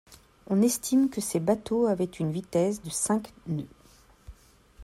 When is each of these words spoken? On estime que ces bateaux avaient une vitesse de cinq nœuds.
On 0.47 0.63
estime 0.63 1.11
que 1.11 1.21
ces 1.21 1.39
bateaux 1.39 1.85
avaient 1.85 2.05
une 2.05 2.31
vitesse 2.31 2.81
de 2.81 2.89
cinq 2.89 3.31
nœuds. 3.45 3.67